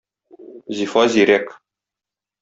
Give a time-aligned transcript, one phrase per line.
[0.77, 1.47] Зифа зирәк.